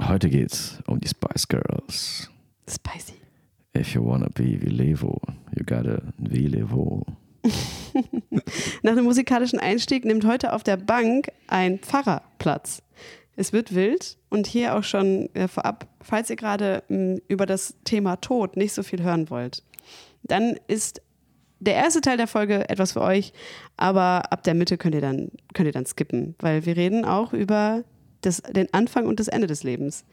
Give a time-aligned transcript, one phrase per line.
[0.00, 2.30] Heute geht's um die Spice Girls.
[2.68, 3.14] Spicy.
[3.76, 5.20] If you wanna be Vilevo,
[5.56, 7.04] you gotta Vilevo.
[8.82, 12.82] Nach dem musikalischen Einstieg nimmt heute auf der Bank ein Pfarrer Platz.
[13.36, 17.74] Es wird wild und hier auch schon äh, vorab, falls ihr gerade mh, über das
[17.84, 19.62] Thema Tod nicht so viel hören wollt,
[20.22, 21.02] dann ist
[21.60, 23.32] der erste Teil der Folge etwas für euch,
[23.76, 27.32] aber ab der Mitte könnt ihr dann, könnt ihr dann skippen, weil wir reden auch
[27.32, 27.84] über
[28.20, 30.04] das, den Anfang und das Ende des Lebens.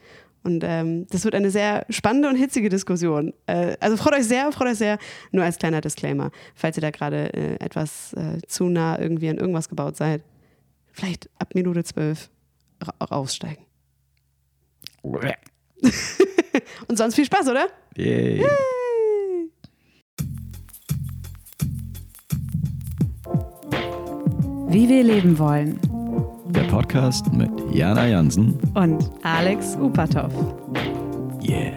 [0.46, 3.34] Und ähm, das wird eine sehr spannende und hitzige Diskussion.
[3.46, 4.98] Äh, also freut euch sehr, freut euch sehr.
[5.32, 9.38] Nur als kleiner Disclaimer, falls ihr da gerade äh, etwas äh, zu nah irgendwie an
[9.38, 10.22] irgendwas gebaut seid,
[10.92, 12.30] vielleicht ab Minute zwölf
[12.80, 13.64] ra raussteigen.
[16.88, 17.66] und sonst viel Spaß, oder?
[17.96, 18.44] Yay.
[24.68, 25.95] Wie wir leben wollen.
[26.48, 28.58] Der Podcast mit Jana Jansen.
[28.74, 30.32] Und Alex Upatov.
[31.42, 31.72] Yeah.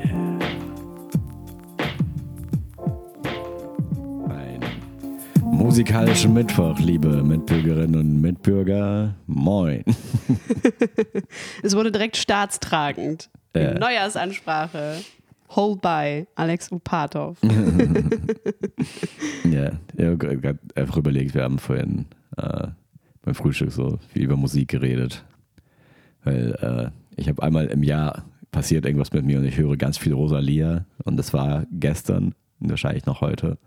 [4.29, 4.59] Ein
[5.43, 9.15] musikalischen Mittwoch, liebe Mitbürgerinnen und Mitbürger.
[9.27, 9.83] Moin.
[11.63, 13.29] Es wurde direkt staatstragend.
[13.55, 13.77] Ja.
[13.77, 14.97] Neujahrsansprache.
[15.55, 17.37] Hold by Alex Upatov.
[19.49, 22.05] Ja, ich habe gerade einfach überlegt, wir haben vorhin
[22.37, 22.67] äh,
[23.21, 25.25] beim Frühstück so viel über Musik geredet.
[26.23, 29.97] Weil äh, ich habe einmal im Jahr passiert irgendwas mit mir und ich höre ganz
[29.97, 33.57] viel Rosalia und das war gestern und wahrscheinlich noch heute.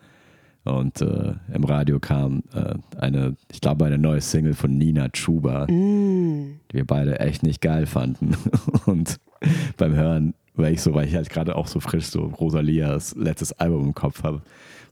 [0.65, 5.67] Und äh, im Radio kam äh, eine, ich glaube, eine neue Single von Nina Chuba,
[5.67, 8.37] die wir beide echt nicht geil fanden.
[8.87, 9.19] Und
[9.77, 13.53] beim Hören war ich so, weil ich halt gerade auch so frisch so Rosalias letztes
[13.59, 14.43] Album im Kopf habe,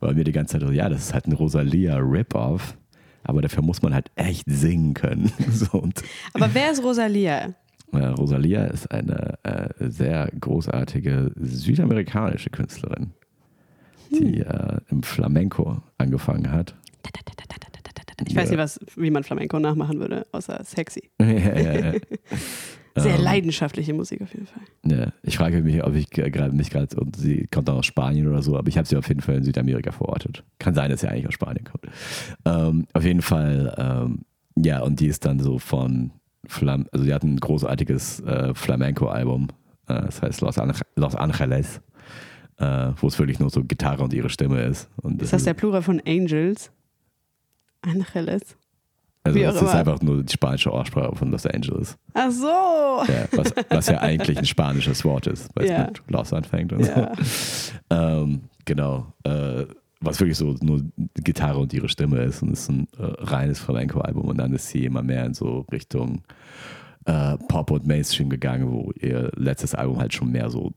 [0.01, 2.77] war mir die ganze Zeit so, ja, das ist halt ein Rosalia Rip-Off,
[3.25, 5.33] aber dafür muss man halt echt singen können.
[5.53, 5.83] So,
[6.33, 7.55] Aber wer ist Rosalia?
[7.93, 13.13] äh, Rosalia ist eine äh, sehr großartige südamerikanische Künstlerin,
[14.11, 16.75] die äh, im Flamenco angefangen hat.
[18.27, 21.11] Ich weiß nicht, was, wie man Flamenco nachmachen würde, außer sexy.
[21.21, 21.93] ja, ja, ja.
[22.97, 23.23] Sehr Ähm.
[23.23, 24.63] leidenschaftliche Musik auf jeden Fall.
[24.85, 28.27] Ja, ich frage mich, ob ich gerade mich gerade, und sie kommt auch aus Spanien
[28.27, 30.43] oder so, aber ich habe sie auf jeden Fall in Südamerika verortet.
[30.59, 31.87] Kann sein, dass sie eigentlich aus Spanien kommt.
[32.45, 34.21] Ähm, auf jeden Fall, ähm,
[34.57, 36.11] ja, und die ist dann so von
[36.47, 39.49] Flam also die hat ein großartiges äh, Flamenco-Album,
[39.87, 41.81] äh, das heißt Los, Ange Los Angeles,
[42.57, 44.89] äh, wo es wirklich nur so Gitarre und ihre Stimme ist.
[44.97, 46.73] Und Ist das der Plural von Angels?
[47.83, 48.57] Angeles.
[49.23, 49.75] Also wie das ist immer?
[49.75, 51.97] einfach nur die spanische Aussprache von Los Angeles.
[52.15, 52.47] Ach so.
[52.47, 55.87] Ja, was, was ja eigentlich ein spanisches Wort ist, weil es Ja.
[55.87, 57.13] mit Los anfängt und Ja.
[57.17, 57.73] so.
[57.91, 59.13] Ähm, genau.
[59.25, 59.67] Äh,
[60.03, 60.81] was wirklich so nur
[61.15, 64.69] Gitarre und ihre Stimme ist und es ist ein äh, reines Flamenco-Album und dann ist
[64.69, 66.23] sie immer mehr in so Richtung
[67.05, 70.73] äh, Pop und Mainstream gegangen, wo ihr letztes Album halt schon mehr so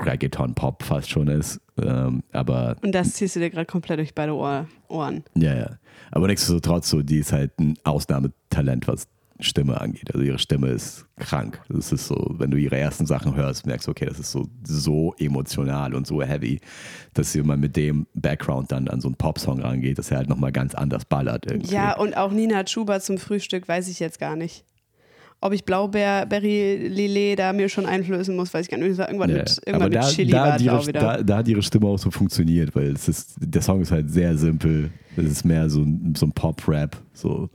[0.00, 1.60] Reggaeton-Pop fast schon ist.
[1.82, 5.24] Ähm, aber Und das ziehst du dir gerade komplett durch beide Ohr Ohren.
[5.34, 5.70] ja, ja.
[6.10, 9.08] Aber nichtsdestotrotz, so, die ist halt ein Ausnahmetalent, was
[9.40, 10.14] Stimme angeht.
[10.14, 11.60] Also ihre Stimme ist krank.
[11.68, 14.48] Das ist so, wenn du ihre ersten Sachen hörst, merkst du, okay, das ist so,
[14.62, 16.60] so emotional und so heavy,
[17.14, 20.28] dass sie mal mit dem Background dann an so einen Popsong rangeht, dass er halt
[20.28, 21.74] nochmal ganz anders ballert irgendwie.
[21.74, 24.64] Ja, und auch Nina Chuba zum Frühstück weiß ich jetzt gar nicht.
[25.42, 28.96] Ob ich Blaubeerberry Lillet da mir schon einflößen muss, weiß ich gar nicht.
[28.96, 31.00] Irgendwann Ja, mit, irgendwann aber mit da, Chili da, war ihre, da wieder.
[31.00, 34.08] da, da hat ihre Stimme auch so funktioniert, weil es ist, der Song ist halt
[34.08, 34.90] sehr simpel.
[35.16, 36.96] Es ist mehr so ein, so ein Pop-Rap.
[37.12, 37.50] So.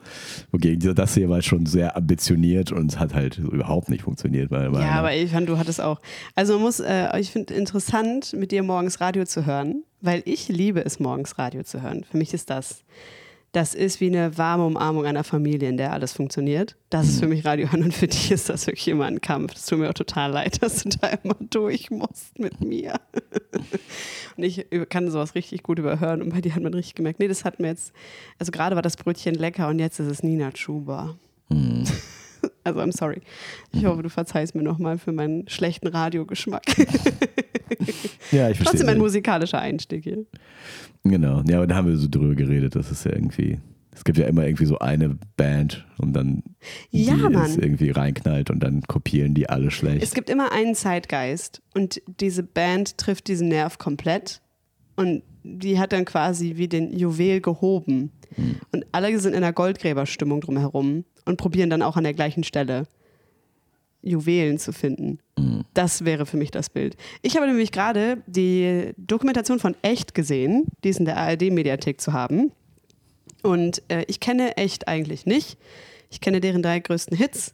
[0.52, 4.52] Wogegen das hier war schon sehr ambitioniert und hat halt überhaupt nicht funktioniert.
[4.52, 6.00] Meinung Ja, aber ich fand, du hattest auch.
[6.36, 10.50] Also man muss, äh, ich finde interessant, mit dir morgens Radio zu hören, weil ich
[10.50, 12.04] liebe es, morgens Radio zu hören.
[12.04, 12.84] Für mich ist das,
[13.52, 16.75] das ist wie eine warme Umarmung einer Familie, in der alles funktioniert.
[16.90, 19.53] Das ist für mich Radio hören und für dich ist das wirklich immer ein Kampf.
[19.53, 22.96] Das tut mir auch total leid, dass du da immer durch musst mit mir.
[24.36, 27.28] Und ich kann sowas richtig gut überhören und bei dir hat man richtig gemerkt, nee,
[27.28, 27.94] das hat mir jetzt,
[28.38, 31.18] also gerade war das Brötchen lecker und jetzt ist es Nina Chuba.
[31.50, 31.84] Hm.
[32.67, 33.22] Also I'm sorry.
[33.72, 36.63] Ich hoffe, du verzeihst mir nochmal für meinen schlechten Radiogeschmack.
[38.31, 38.65] Ja, ich verstehe.
[38.80, 40.25] Trotzdem ein musikalischer Einstieg hier.
[41.03, 41.42] Genau.
[41.47, 43.59] Ja, aber da haben wir so drüber geredet, das ist ja irgendwie.
[43.94, 46.44] Es gibt ja immer irgendwie so eine Band und dann
[46.92, 47.45] Ja, die Mann.
[47.45, 50.03] es irgendwie reinknallt und dann kopieren die alle schlecht.
[50.03, 54.42] Es gibt immer einen Zeitgeist und diese Band trifft diesen Nerv komplett
[54.95, 58.11] und die hat dann quasi wie den Juwel gehoben.
[58.71, 62.88] Und alle sind in einer Goldgräberstimmung drumherum und probieren dann auch an der gleichen Stelle
[64.01, 65.19] Juwelen zu finden.
[65.73, 66.95] Das wäre für mich das Bild.
[67.21, 72.13] Ich habe nämlich gerade die Dokumentation von Echt gesehen, die ist in der ARD-Mediathek zu
[72.13, 72.51] haben.
[73.44, 75.57] Und äh, ich kenne Echt eigentlich nicht.
[76.09, 77.53] Ich kenne deren drei größten Hits.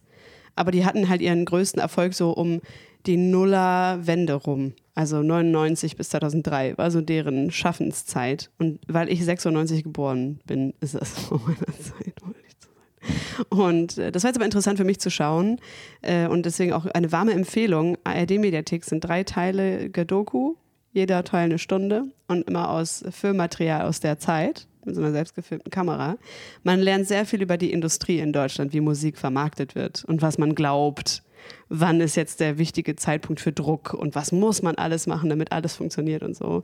[0.56, 2.62] Aber die hatten halt ihren größten Erfolg so um
[3.06, 4.74] die Nuller-Wende rum.
[4.96, 8.52] Also 99 bis 2003 war so deren Schaffenszeit.
[8.60, 13.46] Und weil ich 96 geboren bin, ist das vor meiner Zeit, ehrlich zu sein.
[13.50, 15.60] Und äh, das war jetzt aber interessant für mich zu schauen.
[16.02, 17.98] Äh, und deswegen auch eine warme Empfehlung.
[18.04, 20.56] ARD-Mediathek sind drei Teile Doku,
[20.92, 25.72] jeder Teil eine Stunde und immer aus Filmmaterial aus der Zeit mit so einer selbstgefilmten
[25.72, 26.18] Kamera.
[26.64, 30.38] Man lernt sehr viel über die Industrie in Deutschland, wie Musik vermarktet wird und was
[30.38, 31.24] man glaubt,
[31.70, 35.52] wann ist jetzt der wichtige Zeitpunkt für Druck und was muss man alles machen, damit
[35.52, 36.64] alles funktioniert und so.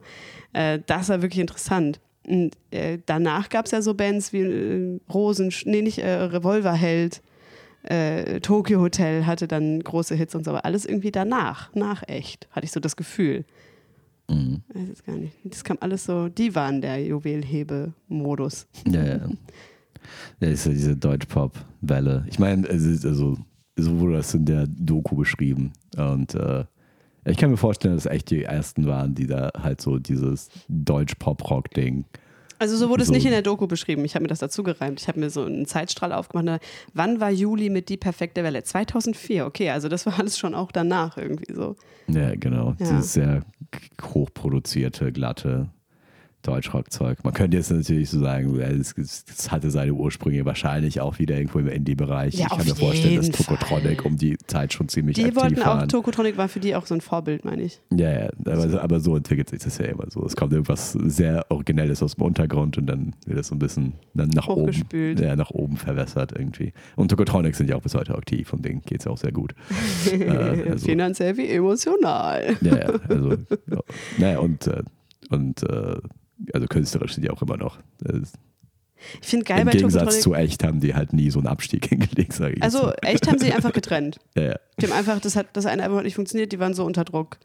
[0.52, 2.00] Äh, das war wirklich interessant.
[2.26, 7.22] Und, äh, danach gab es ja so Bands wie äh, Rosen, nee, nicht äh, Revolverheld,
[7.82, 12.48] äh, Tokyo Hotel hatte dann große Hits und so, aber alles irgendwie danach, nach echt,
[12.50, 13.44] hatte ich so das Gefühl.
[14.28, 14.62] Mhm.
[14.72, 15.34] Weiß jetzt gar nicht.
[15.44, 18.66] Das kam alles so, die waren der Juwelhebe-Modus.
[18.86, 19.28] Ja, ja.
[20.40, 22.26] Ja, ist ja diese Deutschpop-Welle.
[22.28, 23.38] Ich meine, es ist also,
[23.82, 25.72] so wurde das in der Doku beschrieben.
[25.96, 26.64] Und äh,
[27.24, 32.04] ich kann mir vorstellen, dass echt die ersten waren, die da halt so dieses Deutsch-Pop-Rock-Ding.
[32.58, 33.14] Also so wurde es So.
[33.14, 34.04] nicht in der Doku beschrieben.
[34.04, 35.00] Ich habe mir das dazu gereimt.
[35.00, 36.60] Ich habe mir so einen Zeitstrahl aufgemacht.
[36.92, 38.62] Wann war Juli mit Die perfekte Welle?
[38.62, 39.46] 2004.
[39.46, 41.76] Okay, also das war alles schon auch danach irgendwie so.
[42.08, 42.70] Ja, genau.
[42.70, 42.74] Ja.
[42.78, 43.44] Dieses sehr
[44.02, 45.68] hochproduzierte, glatte
[46.42, 47.22] Deutschrock-Zeug.
[47.24, 51.36] Man könnte jetzt natürlich so sagen, ja, es, es hatte seine Ursprünge wahrscheinlich auch wieder
[51.36, 52.34] irgendwo im Indie-Bereich.
[52.34, 53.56] Ja, ich kann mir vorstellen, dass jeden Fall.
[53.56, 55.88] Tokotronic um die Zeit schon ziemlich Die aktiv wollten auch, waren.
[55.88, 57.80] Tokotronic war für die auch so ein Vorbild, meine ich.
[57.94, 60.24] Ja, ja, aber, so- aber so entwickelt sich das ja immer so.
[60.24, 63.92] Es kommt irgendwas sehr Originelles aus dem Untergrund und dann wird das so ein bisschen
[64.14, 64.72] dann nach oben,
[65.18, 66.72] ja, nach oben verwässert irgendwie.
[66.96, 69.54] Und Tokotronics sind ja auch bis heute aktiv und denen geht es auch sehr gut.
[70.10, 72.56] Äh, also- Finanziell wie emotional.
[72.62, 73.80] Ja, ja, also, ja.
[74.18, 74.82] naja, und, äh,
[75.30, 75.96] und äh,
[76.52, 77.78] also künstlerisch sind die auch immer noch.
[78.04, 78.20] Äh,
[79.20, 81.86] Ich finde geil Im bei Gegensatz zu echt haben die halt nie so einen Abstieg
[81.88, 82.62] hingelegt, sage ich.
[82.62, 84.18] Also echt haben sie einfach getrennt.
[84.36, 84.54] ja, ja.
[84.80, 87.38] Die haben einfach, das hat das eine einfach nicht funktioniert, die waren so unter Druck.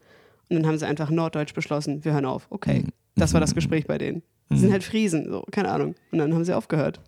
[0.48, 2.46] Und dann haben sie einfach norddeutsch beschlossen, wir hören auf.
[2.50, 2.82] Okay.
[2.84, 2.92] Mhm.
[3.16, 4.22] Das war das Gespräch bei denen.
[4.50, 5.94] Die sind halt Friesen, so, keine Ahnung.
[6.12, 7.00] Und dann haben sie aufgehört.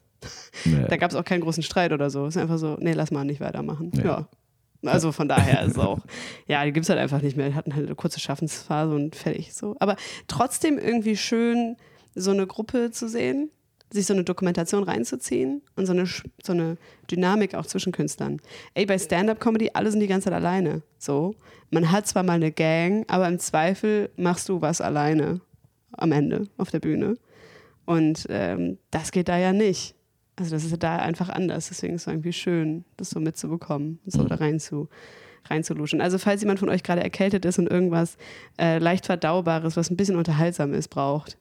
[0.64, 2.26] Ja, Da gab es auch keinen großen Streit oder so.
[2.26, 3.92] Es ist einfach so, nee, lass mal nicht weitermachen.
[4.02, 4.28] Ja.
[4.84, 5.98] Also von daher ist es auch,
[6.46, 7.48] ja, die gibt es halt einfach nicht mehr.
[7.48, 9.76] Die hatten halt eine kurze Schaffensphase und fertig so.
[9.80, 9.96] Aber
[10.28, 11.76] trotzdem irgendwie schön,
[12.14, 13.50] so eine Gruppe zu sehen,
[13.90, 16.76] sich so eine Dokumentation reinzuziehen und so eine, so eine
[17.10, 18.40] Dynamik auch zwischen Künstlern.
[18.74, 20.82] Ey, bei Stand-Up-Comedy, alle sind die ganze Zeit alleine.
[20.98, 21.34] So.
[21.70, 25.40] Man hat zwar mal eine Gang, aber im Zweifel machst du was alleine
[25.92, 27.16] am Ende auf der Bühne.
[27.86, 29.94] Und ähm, das geht da ja nicht.
[30.38, 31.68] Also das ist ja da einfach anders.
[31.68, 34.88] Deswegen ist es irgendwie schön, das so mitzubekommen und so da rein zu,
[35.46, 36.00] reinzuluschen.
[36.00, 38.16] Also falls jemand von euch gerade erkältet ist und irgendwas
[38.58, 41.36] äh, leicht verdaubares, was ein bisschen unterhaltsam ist, braucht,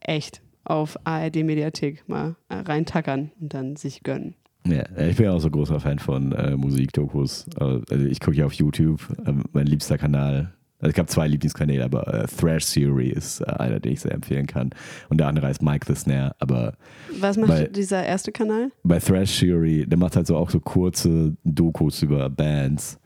[0.00, 4.34] echt auf ARD Mediathek mal äh, reintackern und dann sich gönnen.
[4.66, 7.46] Ja, ich bin ja auch so großer Fan von äh, Musikdokus.
[7.58, 10.52] Äh, Also ich gucke ja auf YouTube, äh, mein liebster Kanal.
[10.82, 14.12] Also ich habe zwei Lieblingskanäle, aber äh, Thrash Theory ist äh, einer, den ich sehr
[14.12, 14.70] empfehlen kann.
[15.08, 16.34] Und der andere heißt Mike the Snare.
[16.40, 16.74] Aber
[17.20, 18.70] Was macht Weil- dieser erste Kanal?
[18.82, 22.98] bei Thrash Theory, der macht halt so auch so kurze Dokus über Bands.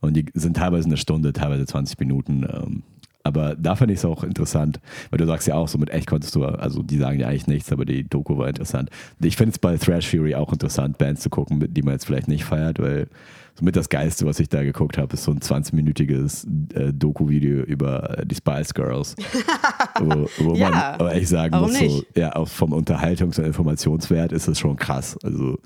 [0.00, 2.44] Und die sind teilweise eine Stunde, teilweise 20 Minuten.
[2.52, 2.82] Ähm,
[3.24, 4.80] aber da fand ich es auch interessant,
[5.10, 7.46] weil du sagst ja auch, so mit echt konntest du, also die sagen ja eigentlich
[7.46, 8.90] nichts, aber die Doku war interessant.
[9.22, 12.26] Ich finde es bei Thrash Theory auch interessant, Bands zu gucken, die man jetzt vielleicht
[12.26, 13.06] nicht feiert, weil
[13.54, 18.18] somit das Geilste, was ich da geguckt habe, ist so ein 20-minütiges äh, Doku-Video über
[18.18, 19.14] äh, die Spice Girls.
[20.00, 24.32] wo wo Ja, man aber echt sagen muss, so, ja, auch vom Unterhaltungs- und Informationswert
[24.32, 25.16] ist es schon krass.
[25.22, 25.58] Also,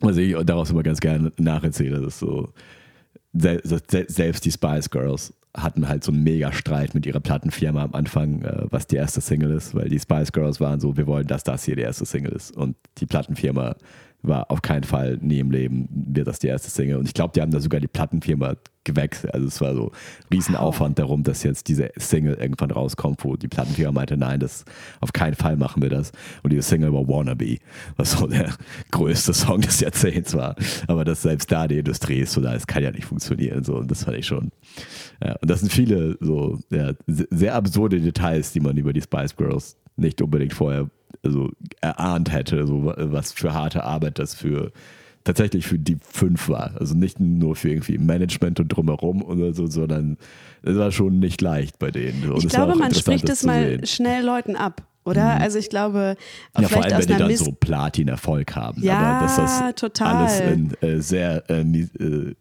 [0.00, 2.48] was ich daraus immer ganz gerne nacherzähle, das ist so,
[3.32, 7.82] sel se selbst die Spice Girls hatten halt so einen mega Streit mit ihrer Plattenfirma
[7.82, 11.06] am Anfang, äh, was die erste Single ist, weil die Spice Girls waren so, wir
[11.06, 12.54] wollen, dass das hier die erste Single ist.
[12.54, 13.76] Und die Plattenfirma
[14.26, 16.96] war auf keinen Fall nie im Leben wird das die erste Single.
[16.98, 18.54] Und ich glaube, die haben da sogar die Plattenfirma
[18.84, 19.34] gewechselt.
[19.34, 19.90] Also es war so
[20.32, 24.64] Riesenaufwand darum, dass jetzt diese Single irgendwann rauskommt, wo die Plattenfirma meinte, nein, das
[25.00, 26.12] auf keinen Fall machen wir das.
[26.42, 27.58] Und diese Single war Wannabe,
[27.96, 28.54] was so der
[28.92, 30.54] größte Song des Jahrzehnts war.
[30.86, 33.64] Aber dass selbst da die Industrie ist, so da, es kann ja nicht funktionieren.
[33.64, 34.50] So, und das fand ich schon.
[35.22, 39.02] Ja, und das sind viele so ja, se- sehr absurde Details, die man über die
[39.02, 40.90] Spice Girls nicht unbedingt vorher
[41.22, 44.72] also, erahnt hätte, so wa- was für harte Arbeit das für
[45.24, 46.72] tatsächlich für die fünf war.
[46.78, 50.18] Also nicht nur für irgendwie Management und drumherum oder so, sondern
[50.62, 52.30] es war schon nicht leicht bei denen.
[52.30, 54.82] Und Ich glaube, man spricht das mal schnell Leuten ab.
[55.06, 55.40] Oder?
[55.40, 56.16] Also ich glaube,
[56.58, 58.82] Ja, vor allem, wenn die dann Miss so Platin-Erfolg haben.
[58.82, 60.16] Ja, aber dass das total.
[60.16, 62.34] alles in äh, sehr äh, äh,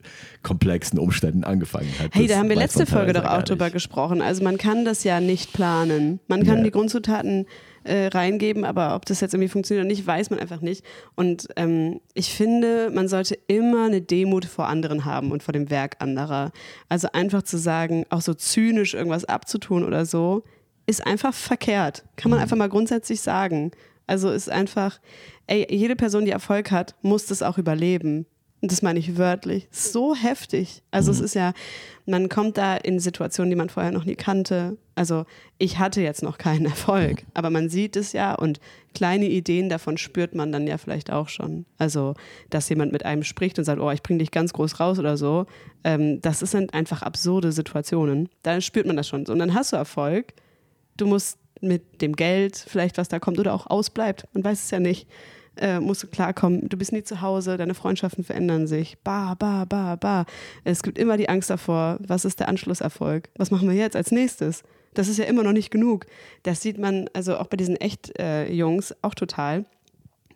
[0.44, 2.14] komplexen Umständen angefangen hat.
[2.14, 4.22] Hey, da haben wir letzte Folge doch auch drüber gesprochen.
[4.22, 6.20] Also man kann das ja nicht planen.
[6.28, 6.64] Man kann Ja.
[6.64, 7.46] die Grundzutaten
[7.84, 10.84] äh, reingeben, aber ob das jetzt irgendwie funktioniert oder nicht, weiß man einfach nicht.
[11.16, 15.70] Und ähm, ich finde, man sollte immer eine Demut vor anderen haben und vor dem
[15.70, 16.52] Werk anderer.
[16.90, 20.44] Also einfach zu sagen, auch so zynisch irgendwas abzutun oder so,
[20.86, 22.04] ist einfach verkehrt.
[22.16, 23.72] Kann man einfach mal grundsätzlich sagen.
[24.08, 25.00] Also ist einfach,
[25.48, 28.26] ey, jede Person, die Erfolg hat, muss das auch überleben.
[28.62, 29.68] Und das meine ich wörtlich.
[29.70, 30.82] So heftig.
[30.90, 31.54] Also es ist ja,
[32.06, 34.78] man kommt da in Situationen, die man vorher noch nie kannte.
[34.96, 35.26] Also
[35.58, 38.60] ich hatte jetzt noch keinen Erfolg, aber man sieht es ja und
[38.96, 41.66] kleine Ideen davon spürt man dann ja vielleicht auch schon.
[41.78, 42.16] Also,
[42.50, 45.18] dass jemand mit einem spricht und sagt, oh, ich bringe dich ganz groß raus oder
[45.18, 45.46] so.
[45.84, 48.30] Ähm, das sind einfach absurde Situationen.
[48.42, 49.28] Da spürt man das schon.
[49.28, 50.34] Und dann hast du Erfolg.
[50.98, 54.72] Du musst mit dem Geld vielleicht, was da kommt oder auch ausbleibt, man weiß es
[54.72, 55.08] ja nicht,
[55.58, 56.68] äh, musst du klarkommen.
[56.68, 58.98] Du bist nie zu Hause, deine Freundschaften verändern sich.
[59.04, 60.26] Ba, ba, ba, ba.
[60.64, 63.30] Es gibt immer die Angst davor, was ist der Anschlusserfolg?
[63.38, 64.64] Was machen wir jetzt als nächstes?
[64.94, 66.06] Das ist ja immer noch nicht genug.
[66.44, 69.66] Das sieht man also auch bei diesen Echt-Jungs auch total.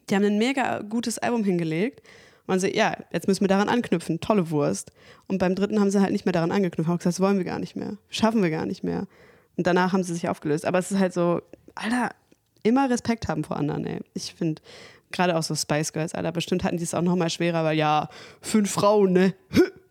[0.09, 2.01] Die haben ein mega gutes Album hingelegt.
[2.41, 4.19] Und man so, ja, jetzt müssen wir daran anknüpfen.
[4.19, 4.91] Tolle Wurst.
[5.27, 6.89] Und beim dritten haben sie halt nicht mehr daran angeknüpft.
[6.89, 7.97] Haben gesagt, das wollen wir gar nicht mehr.
[8.09, 9.07] Schaffen wir gar nicht mehr.
[9.59, 10.65] Und danach haben sie sich aufgelöst.
[10.65, 11.41] Aber es ist halt so,
[11.75, 12.11] Alter,
[12.63, 13.99] immer Respekt haben vor anderen, ey.
[14.13, 14.61] Ich finde,
[15.11, 17.77] gerade auch so Spice Girls, Alter, bestimmt hatten die es auch noch mal schwerer, weil
[17.77, 18.07] ja,
[18.39, 19.33] fünf Frauen, ne?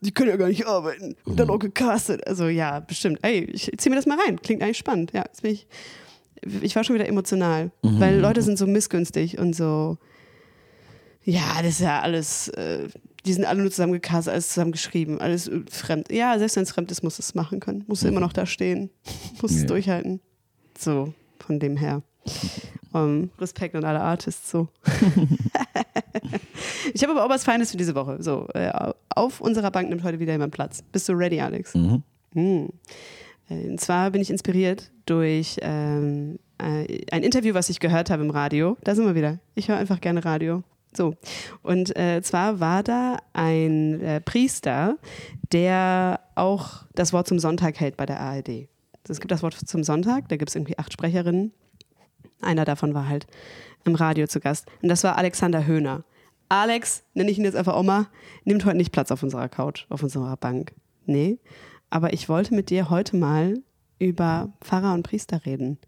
[0.00, 1.16] Die können ja gar nicht arbeiten.
[1.26, 2.26] Und dann auch gecastet.
[2.26, 3.18] Also ja, bestimmt.
[3.20, 4.40] Ey, ich zieh mir das mal rein.
[4.40, 5.12] Klingt eigentlich spannend.
[5.12, 5.66] Ja, jetzt bin ich.
[6.62, 7.70] Ich war schon wieder emotional.
[7.82, 9.98] Weil Leute sind so missgünstig und so.
[11.24, 12.48] Ja, das ist ja alles.
[12.48, 12.88] Äh,
[13.26, 16.10] die sind alle nur zusammen gecastet, alles zusammen geschrieben, alles fremd.
[16.12, 17.84] Ja, selbst wenn es fremd ist, musst du es machen können.
[17.86, 18.90] Musst du immer noch da stehen.
[19.42, 19.66] Musst es Ja.
[19.68, 20.20] durchhalten.
[20.78, 22.02] So, von dem her.
[22.90, 24.66] Um, Respekt an alle Artists, so.
[26.94, 28.16] ich habe aber auch was Feines für diese Woche.
[28.22, 28.70] So, äh,
[29.14, 30.82] auf unserer Bank nimmt heute wieder jemand Platz.
[30.90, 31.74] Bist du ready, Alex?
[31.74, 32.02] Mhm.
[32.32, 32.68] Hm.
[33.50, 38.22] Äh, Und zwar bin ich inspiriert durch ähm, äh, ein Interview, was ich gehört habe
[38.24, 38.76] im Radio.
[38.84, 39.38] Da sind wir wieder.
[39.54, 40.62] Ich höre einfach gerne Radio.
[40.98, 41.14] So.
[41.62, 44.98] Und äh, zwar war da ein äh, Priester,
[45.52, 48.68] der auch das Wort zum Sonntag hält bei der ARD.
[49.08, 51.52] Es gibt das Wort zum Sonntag, da gibt es irgendwie acht Sprecherinnen.
[52.42, 53.28] Einer davon war halt
[53.84, 54.66] im Radio zu Gast.
[54.82, 56.02] Und das war Alexander Höhner.
[56.48, 58.08] Alex, nenne ich ihn jetzt einfach Oma,
[58.44, 60.74] nimmt heute nicht Platz auf unserer Couch, auf unserer Bank.
[61.06, 61.38] Nee,
[61.90, 63.54] aber ich wollte mit dir heute mal
[64.00, 65.78] über Pfarrer und Priester reden,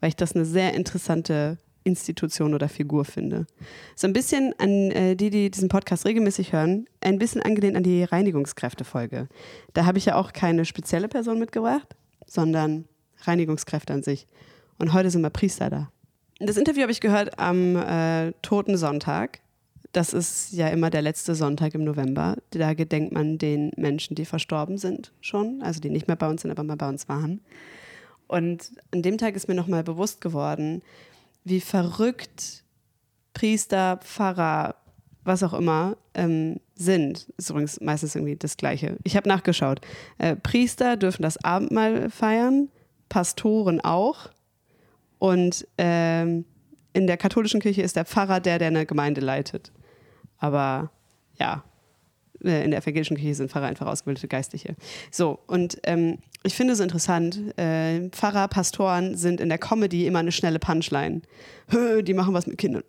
[0.00, 3.46] weil ich das eine sehr interessante Institution oder Figur finde.
[3.94, 7.82] So ein bisschen an äh, die, die diesen Podcast regelmäßig hören, ein bisschen angelehnt an
[7.82, 9.28] die Reinigungskräfte-Folge.
[9.72, 11.94] Da habe ich ja auch keine spezielle Person mitgebracht,
[12.26, 12.86] sondern
[13.22, 14.26] Reinigungskräfte an sich.
[14.78, 15.90] Und heute sind wir Priester da.
[16.38, 19.40] Das Interview habe ich gehört am äh, Toten Sonntag.
[19.92, 22.36] Das ist ja immer der letzte Sonntag im November.
[22.50, 26.42] Da gedenkt man den Menschen, die verstorben sind schon, also die nicht mehr bei uns
[26.42, 27.40] sind, aber mal bei uns waren.
[28.28, 30.82] Und an dem Tag ist mir nochmal bewusst geworden,
[31.46, 32.64] wie verrückt
[33.32, 34.74] Priester, Pfarrer,
[35.22, 37.32] was auch immer ähm, sind.
[37.36, 38.96] Ist übrigens meistens irgendwie das Gleiche.
[39.04, 39.80] Ich habe nachgeschaut.
[40.18, 42.68] Äh, Priester dürfen das Abendmahl feiern,
[43.08, 44.30] Pastoren auch.
[45.18, 46.46] Und ähm,
[46.92, 49.70] in der katholischen Kirche ist der Pfarrer der, der eine Gemeinde leitet.
[50.38, 50.90] Aber
[51.38, 51.62] ja,
[52.40, 54.74] in der evangelischen Kirche sind Pfarrer einfach ausgebildete Geistliche.
[55.10, 60.20] So, und ähm, ich finde es interessant, äh, Pfarrer, Pastoren sind in der Comedy immer
[60.20, 61.22] eine schnelle Punchline.
[61.68, 62.82] Hö, Die machen was mit Kindern.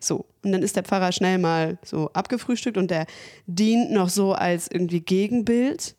[0.00, 3.06] So, und dann ist der Pfarrer schnell mal so abgefrühstückt und der
[3.46, 5.94] dient noch so als irgendwie Gegenbild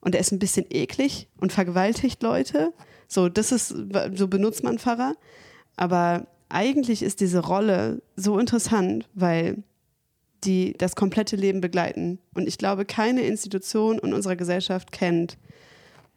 [0.00, 2.72] und der ist ein bisschen eklig und vergewaltigt Leute.
[3.08, 3.74] So, das ist,
[4.14, 5.14] so benutzt man Pfarrer.
[5.76, 9.64] Aber eigentlich ist diese Rolle so interessant, weil
[10.44, 12.18] die das komplette Leben begleiten.
[12.34, 15.38] Und ich glaube, keine Institution in unserer Gesellschaft kennt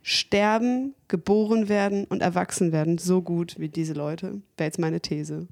[0.01, 4.41] Sterben, geboren werden und erwachsen werden so gut wie diese Leute.
[4.55, 5.47] Wäre jetzt meine These.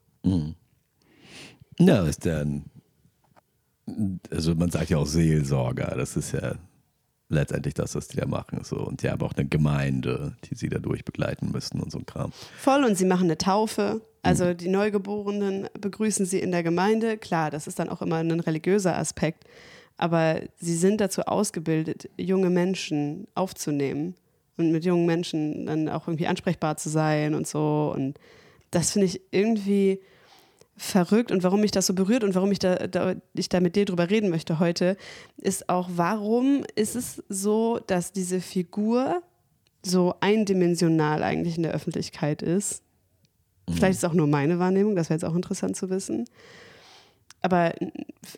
[1.77, 2.65] Ja, das ist dann,
[4.31, 6.55] also man sagt ja auch Seelsorger, das ist ja
[7.27, 8.63] letztendlich das, was die da machen.
[8.63, 8.77] So.
[8.77, 12.31] Und die haben auch eine Gemeinde, die sie dadurch begleiten müssen und so ein Kram.
[12.57, 14.01] Voll und sie machen eine Taufe.
[14.25, 17.15] Also die Neugeborenen begrüßen sie in der Gemeinde.
[17.17, 19.43] Klar, das ist dann auch immer ein religiöser Aspekt.
[19.97, 24.15] Aber sie sind dazu ausgebildet, junge Menschen aufzunehmen
[24.57, 27.93] und mit jungen Menschen dann auch irgendwie ansprechbar zu sein und so.
[27.95, 28.19] Und
[28.71, 30.01] das finde ich irgendwie
[30.75, 33.75] verrückt und warum mich das so berührt und warum ich da, da, ich da mit
[33.75, 34.97] dir drüber reden möchte heute,
[35.37, 39.21] ist auch, warum ist es so, dass diese Figur
[39.83, 42.84] so eindimensional eigentlich in der Öffentlichkeit ist
[43.69, 46.25] Vielleicht ist es auch nur meine Wahrnehmung, das wäre jetzt auch interessant zu wissen.
[47.41, 47.73] Aber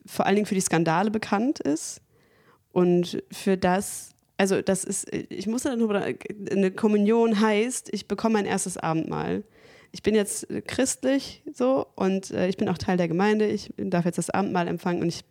[0.05, 2.01] vor allen Dingen für die Skandale bekannt ist
[2.71, 6.03] und für das, also das ist, ich muss dann darüber,
[6.51, 9.43] eine Kommunion heißt, ich bekomme mein erstes Abendmahl.
[9.91, 13.47] Ich bin jetzt christlich so und äh, ich bin auch Teil der Gemeinde.
[13.47, 15.23] Ich darf jetzt das Abendmahl empfangen und ich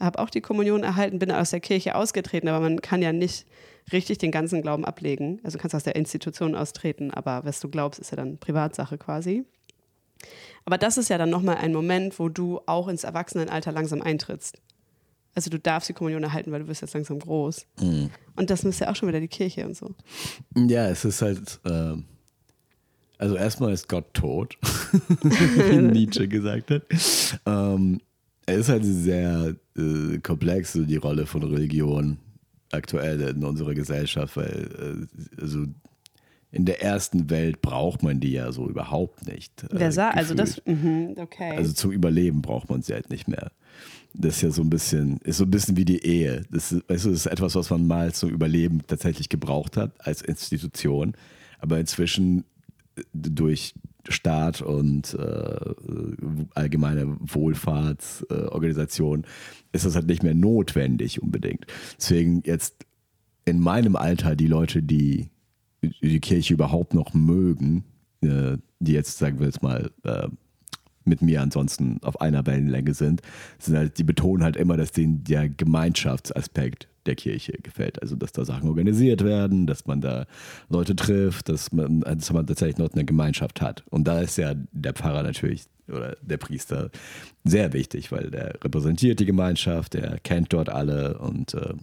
[0.00, 3.46] habe auch die Kommunion erhalten, bin aus der Kirche ausgetreten, aber man kann ja nicht
[3.92, 5.40] richtig den ganzen Glauben ablegen.
[5.42, 8.98] Also du kannst aus der Institution austreten, aber was du glaubst, ist ja dann Privatsache
[8.98, 9.44] quasi.
[10.64, 14.60] Aber das ist ja dann nochmal ein Moment, wo du auch ins Erwachsenenalter langsam eintrittst.
[15.34, 17.66] Also du darfst die Kommunion erhalten, weil du wirst jetzt langsam groß.
[17.80, 18.10] Mhm.
[18.36, 19.94] Und das ist ja auch schon wieder die Kirche und so.
[20.56, 21.94] Ja, es ist halt, äh,
[23.18, 24.58] also erstmal ist Gott tot,
[25.22, 26.82] wie Nietzsche gesagt hat.
[27.46, 28.00] Ähm,
[28.46, 32.18] es ist halt sehr äh, komplex, so die Rolle von Religion
[32.70, 35.08] aktuell in unserer Gesellschaft, weil
[35.38, 35.66] äh, also
[36.50, 39.64] in der ersten Welt braucht man die ja so überhaupt nicht.
[39.64, 41.56] äh, Wer sah, also das, mhm, okay.
[41.56, 43.52] Also zum Überleben braucht man sie halt nicht mehr.
[44.14, 46.42] Das ist ja so ein bisschen, ist so ein bisschen wie die Ehe.
[46.50, 49.92] Das ist, weißt du, das ist etwas, was man mal zum Überleben tatsächlich gebraucht hat
[49.98, 51.12] als Institution.
[51.58, 52.44] Aber inzwischen
[52.96, 53.74] äh, durch
[54.08, 55.74] Staat und äh,
[56.54, 59.26] allgemeine Wohlfahrtsorganisation
[59.72, 61.66] ist das halt nicht mehr notwendig unbedingt.
[61.98, 62.86] Deswegen jetzt
[63.44, 65.30] in meinem Alter die Leute, die
[65.82, 67.84] die Kirche überhaupt noch mögen,
[68.20, 70.28] äh, die jetzt, sagen wir jetzt mal, äh,
[71.08, 73.22] mit mir ansonsten auf einer Wellenlänge sind,
[73.58, 78.00] sind halt, die betonen halt immer, dass denen der Gemeinschaftsaspekt der Kirche gefällt.
[78.02, 80.26] Also, dass da Sachen organisiert werden, dass man da
[80.68, 83.82] Leute trifft, dass man, dass man tatsächlich noch eine Gemeinschaft hat.
[83.90, 86.90] Und da ist ja der Pfarrer natürlich oder der Priester
[87.44, 91.74] sehr wichtig, weil der repräsentiert die Gemeinschaft, der kennt dort alle und äh,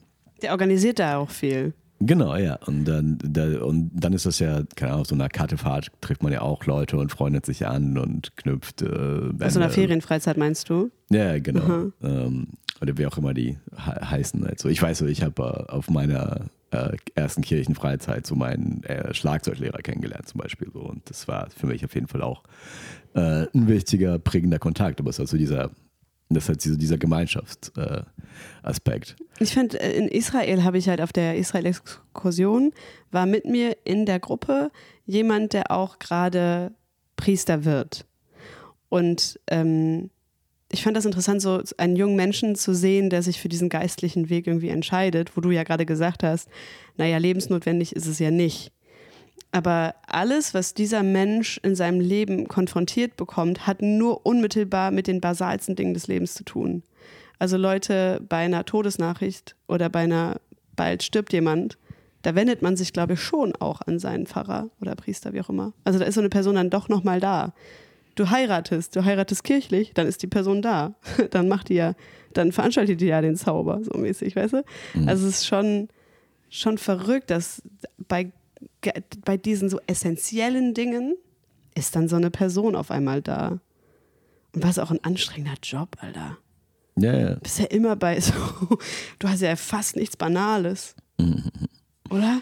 [0.41, 1.73] Der organisiert da auch viel.
[1.99, 2.55] Genau, ja.
[2.65, 6.23] Und dann, da, und dann ist das ja, keine Ahnung, auf so einer Kattefahrt trifft
[6.23, 8.81] man ja auch Leute und freundet sich an und knüpft.
[8.81, 9.69] Äh, Aus so einer.
[9.69, 10.91] Ferienfreizeit meinst du?
[11.09, 11.91] Ja, genau.
[12.03, 12.47] Ähm,
[12.81, 14.45] oder wie auch immer die he heißen.
[14.45, 19.13] Also ich weiß so, ich habe äh, auf meiner äh, ersten Kirchenfreizeit so meinen äh,
[19.13, 20.69] Schlagzeuglehrer kennengelernt zum Beispiel.
[20.73, 20.81] So.
[20.81, 22.43] Und das war für mich auf jeden Fall auch
[23.13, 24.99] äh, ein wichtiger, prägender Kontakt.
[24.99, 25.71] Aber es ist also dieser,
[26.29, 29.15] das ist halt dieser, dieser Gemeinschaftsaspekt.
[29.19, 29.23] Äh.
[29.39, 32.73] Ich finde, in Israel habe ich halt auf der Israel-Exkursion,
[33.11, 34.71] war mit mir in der Gruppe
[35.05, 36.73] jemand, der auch gerade
[37.15, 38.05] Priester wird.
[38.89, 40.09] Und ähm,
[40.71, 44.29] ich fand das interessant, so einen jungen Menschen zu sehen, der sich für diesen geistlichen
[44.29, 46.49] Weg irgendwie entscheidet, wo du ja gerade gesagt hast,
[46.97, 48.71] naja, lebensnotwendig ist es ja nicht.
[49.55, 55.21] Aber alles, was dieser Mensch in seinem Leben konfrontiert bekommt, hat nur unmittelbar mit den
[55.21, 56.83] basalsten Dingen des Lebens zu tun.
[57.39, 60.41] Also Leute, bei einer Todesnachricht oder bei einer
[60.75, 61.77] bald stirbt jemand,
[62.21, 65.47] da wendet man sich, glaube ich, schon auch an seinen Pfarrer oder Priester, wie auch
[65.47, 65.71] immer.
[65.85, 67.53] Also da ist so eine Person dann doch nochmal da.
[68.15, 70.95] Du heiratest, du heiratest kirchlich, dann ist die Person da.
[71.31, 71.93] Dann macht die ja,
[72.33, 74.63] dann veranstaltet die ja den Zauber, so mäßig, weißt du?
[75.05, 75.87] Also es ist schon,
[76.49, 77.61] schon verrückt, dass
[78.09, 78.33] bei,
[79.23, 81.15] bei diesen so essentiellen Dingen
[81.75, 83.59] ist dann so eine Person auf einmal da.
[84.53, 86.37] Und was auch ein anstrengender Job, Alter.
[86.97, 87.33] Ja, ja.
[87.35, 88.33] Du bist ja immer bei so,
[89.19, 90.95] du hast ja fast nichts Banales.
[92.09, 92.41] Oder?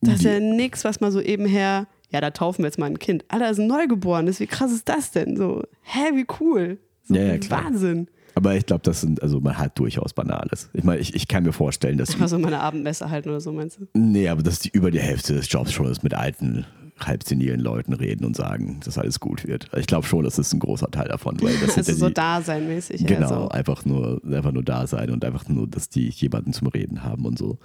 [0.00, 2.86] Das ist ja nichts, was mal so eben her, ja, da taufen wir jetzt mal
[2.86, 3.24] ein Kind.
[3.28, 4.40] Alter, das ist ein Neugeborenes.
[4.40, 5.36] Wie krass ist das denn?
[5.36, 6.78] So, hä, wie cool.
[7.04, 7.64] So, Ja, ja, klar.
[7.64, 8.08] Wahnsinn.
[8.38, 10.70] Aber ich glaube, das sind, also man hat durchaus Banales.
[10.72, 13.40] Ich meine, ich, ich kann mir vorstellen, dass die, Einfach so meine Abendmesse halten oder
[13.40, 13.88] so, meinst du?
[13.94, 16.64] nee, aber dass die über die Hälfte des Jobs schon ist, mit alten,
[17.00, 19.68] halbsenilen Leuten reden und sagen, dass alles gut wird.
[19.76, 23.06] Ich glaube schon, das ist ein großer Teil davon, weil das Also ja so daseinmäßig.
[23.06, 23.48] Genau, Also.
[23.48, 27.24] einfach nur, einfach nur da sein und einfach nur, dass die jemanden zum Reden haben
[27.24, 27.58] und so.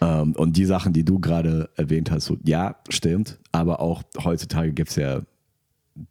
[0.00, 4.72] Ähm, und die Sachen, die du gerade erwähnt hast, so, ja, stimmt, aber auch heutzutage
[4.72, 5.20] gibt es ja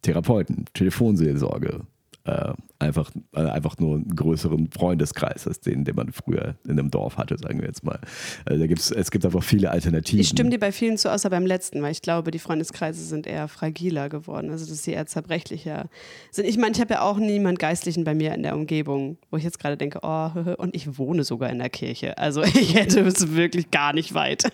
[0.02, 1.80] Therapeuten, Telefonseelsorge,
[2.26, 6.90] äh, einfach, äh, einfach nur einen größeren Freundeskreis als den, den man früher in einem
[6.90, 7.98] Dorf hatte, sagen wir jetzt mal.
[8.46, 10.20] Also da gibt's, es gibt einfach viele Alternativen.
[10.20, 13.26] Ich stimme dir bei vielen zu, außer beim letzten, weil ich glaube, die Freundeskreise sind
[13.26, 15.90] eher fragiler geworden, also dass sie eher zerbrechlicher
[16.30, 16.46] sind.
[16.46, 19.44] Ich meine, ich habe ja auch niemand Geistlichen bei mir in der Umgebung, wo ich
[19.44, 22.16] jetzt gerade denke, oh, und ich wohne sogar in der Kirche.
[22.16, 24.44] Also ich hätte es wirklich gar nicht weit.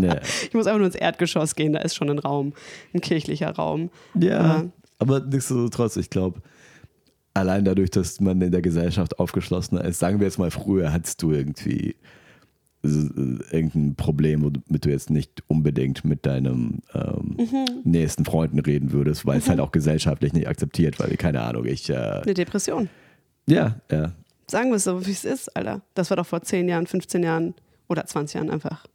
[0.00, 0.20] Ja.
[0.46, 2.52] Ich muss einfach nur ins Erdgeschoss gehen, da ist schon ein Raum,
[2.94, 3.90] ein kirchlicher Raum.
[4.14, 6.40] Ja, Aber- aber nichtsdestotrotz, ich glaube,
[7.40, 11.22] allein dadurch, dass man in der Gesellschaft aufgeschlossener ist, sagen wir jetzt mal, früher hattest
[11.22, 11.96] du irgendwie
[12.82, 17.36] irgendein Problem, womit du jetzt nicht unbedingt mit deinem ähm,
[17.84, 21.90] nächsten Freunden reden würdest, weil es halt auch gesellschaftlich nicht akzeptiert, weil, keine Ahnung, ich,
[21.90, 22.88] äh, Eine Depression.
[23.46, 24.12] ja, ja,
[24.46, 25.82] Sagen wir es so, wie es ist, Alter.
[25.94, 27.54] Das war doch vor 10 Jahren, 15 Jahren
[27.88, 28.86] oder 20 Jahren einfach.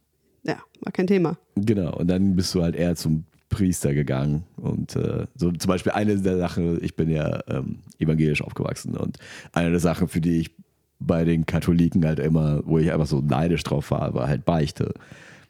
[0.42, 1.38] Ja, war kein Thema.
[1.54, 1.96] genau.
[1.96, 3.24] Und dann bist du halt eher zum
[3.56, 4.44] Priester gegangen.
[4.56, 9.18] Und äh, so zum Beispiel eine der Sachen, ich bin ja ähm, evangelisch aufgewachsen und
[9.52, 10.50] eine der Sachen, für die ich
[10.98, 14.92] bei den Katholiken halt immer, wo ich einfach so neidisch drauf war, war halt Beichte.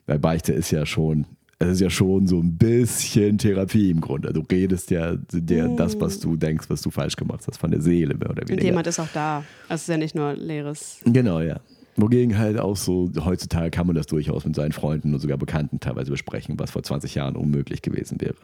[0.05, 1.25] Weil Beichte ist ja schon,
[1.59, 4.31] es ist ja schon so ein bisschen Therapie im Grunde.
[4.31, 7.81] Du redest ja dir das, was du denkst, was du falsch gemacht hast, von der
[7.81, 8.65] Seele mehr oder Und weniger.
[8.65, 9.37] jemand ist auch da.
[9.67, 10.99] Also es ist ja nicht nur leeres.
[11.05, 11.59] Genau, ja.
[11.97, 15.79] Wogegen halt auch so, heutzutage kann man das durchaus mit seinen Freunden und sogar Bekannten
[15.79, 18.35] teilweise besprechen, was vor 20 Jahren unmöglich gewesen wäre.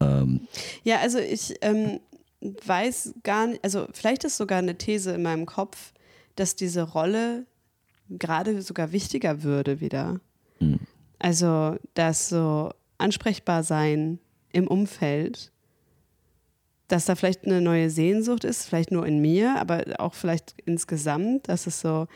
[0.00, 0.42] Ähm,
[0.84, 2.00] Ja, also ich ähm,
[2.40, 5.94] weiß gar nicht, also vielleicht ist sogar eine These in meinem Kopf,
[6.36, 7.46] dass diese Rolle
[8.10, 10.20] gerade sogar wichtiger würde wieder.
[10.60, 10.80] Mhm.
[11.18, 14.18] Also, dass so ansprechbar sein
[14.52, 15.50] im Umfeld,
[16.88, 21.48] dass da vielleicht eine neue Sehnsucht ist, vielleicht nur in mir, aber auch vielleicht insgesamt,
[21.48, 22.06] dass es so,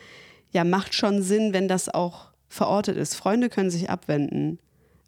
[0.51, 3.15] ja, macht schon Sinn, wenn das auch verortet ist.
[3.15, 4.59] Freunde können sich abwenden.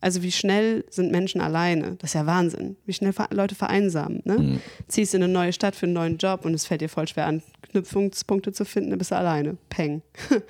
[0.01, 1.95] Also wie schnell sind Menschen alleine?
[1.97, 2.77] Das ist ja Wahnsinn.
[2.85, 4.21] Wie schnell Leute vereinsamen.
[4.23, 4.37] Ne?
[4.37, 4.61] Mhm.
[4.87, 7.27] Ziehst in eine neue Stadt für einen neuen Job und es fällt dir voll schwer,
[7.27, 9.57] Anknüpfungspunkte zu finden, dann bist du alleine.
[9.69, 10.01] Peng.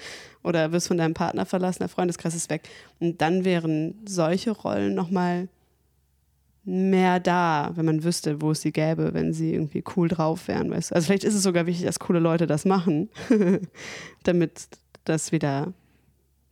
[0.43, 2.69] Oder wirst von deinem Partner verlassen, der Freundeskreis ist weg.
[2.99, 5.49] Und dann wären solche Rollen nochmal
[6.69, 10.69] mehr da, wenn man wüsste, wo es sie gäbe, wenn sie irgendwie cool drauf wären.
[10.69, 10.95] Weißt du?
[10.95, 13.09] Also vielleicht ist es sogar wichtig, dass coole Leute das machen,
[14.23, 14.67] damit
[15.05, 15.73] das wieder,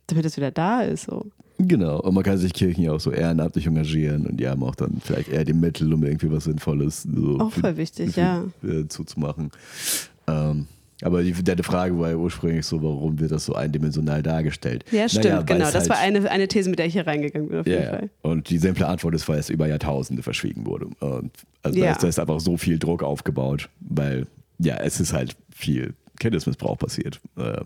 [0.08, 1.04] damit es wieder da ist.
[1.04, 1.26] So.
[1.58, 4.74] genau, und man kann sich Kirchen ja auch so ehrenamtlich engagieren und die haben auch
[4.74, 8.20] dann vielleicht eher die Mittel, um irgendwie was Sinnvolles so Auch für- voll wichtig, für-
[8.20, 8.44] ja.
[8.64, 9.50] äh, zuzumachen.
[10.26, 10.66] Ähm,
[11.02, 14.84] aber die, deine Frage war ja ursprünglich so, warum wird das so eindimensional dargestellt?
[14.90, 15.64] Ja, stimmt, Naja, genau.
[15.66, 17.90] Das halt- war eine, eine These, mit der ich hier reingegangen bin, auf jeden Ja,
[17.90, 18.10] Fall.
[18.22, 20.86] und die simple Antwort ist, weil es über Jahrtausende verschwiegen wurde.
[21.00, 21.30] Und
[21.62, 21.86] also Ja.
[21.86, 24.26] da, ist, da ist einfach so viel Druck aufgebaut, weil
[24.58, 27.20] ja, es ist halt viel Kindesmissbrauch passiert.
[27.36, 27.60] Äh,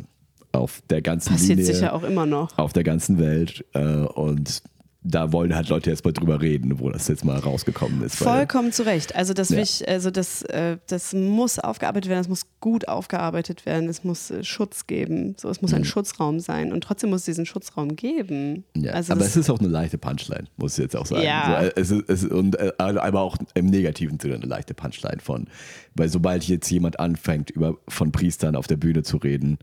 [0.53, 2.59] auf der ganzen Passiert Linie, sicher auch immer noch.
[2.59, 3.65] auf der ganzen Welt.
[3.73, 4.63] Äh, und
[5.05, 8.17] da wollen halt Leute jetzt mal drüber reden, wo das jetzt mal rausgekommen ist.
[8.17, 9.17] Vollkommen zu Recht.
[9.17, 9.59] Also das, Ja.
[9.59, 14.31] wich- also das, äh, das muss aufgearbeitet werden, es muss gut aufgearbeitet werden, es muss
[14.31, 15.35] äh, Schutz geben.
[15.39, 18.65] So, es muss ein Schutzraum sein und trotzdem muss es diesen Schutzraum geben.
[18.77, 18.85] Mhm.
[18.85, 21.23] Ja, also aber das, es ist auch eine leichte Punchline, muss ich jetzt auch sagen.
[21.25, 21.47] Ja.
[21.63, 25.19] So, äh, es ist, es und, äh, aber auch im negativen Sinne eine leichte Punchline
[25.21, 25.49] von,
[25.97, 29.59] weil sobald jetzt jemand anfängt, über, von Priestern auf der Bühne zu reden,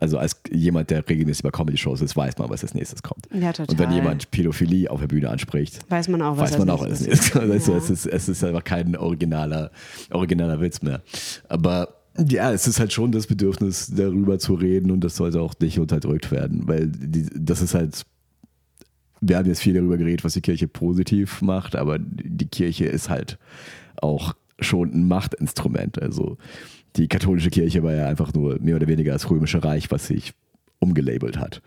[0.00, 3.28] also als jemand, der regelmäßig bei Comedy-Shows ist, weiß man, was als nächstes kommt.
[3.32, 3.66] Ja, total.
[3.72, 6.80] Und wenn jemand Pädophilie auf der Bühne anspricht, weiß man auch, was weiß man als
[6.80, 7.34] auch als nächstes.
[7.34, 7.78] Weißt du, Ja.
[7.78, 9.70] es, ist, es ist einfach kein originaler,
[10.10, 11.02] originaler Witz mehr.
[11.48, 11.94] Aber
[12.28, 15.78] ja, es ist halt schon das Bedürfnis, darüber zu reden und das sollte auch nicht
[15.78, 18.04] unterdrückt werden, weil die, das ist halt,
[19.20, 23.08] wir haben jetzt viel darüber geredet, was die Kirche positiv macht, aber die Kirche ist
[23.08, 23.38] halt
[24.02, 26.02] auch schon ein Machtinstrument.
[26.02, 26.36] Also
[26.96, 30.32] die katholische Kirche war ja einfach nur mehr oder weniger das römische Reich, was sich
[30.80, 31.60] umgelabelt hat.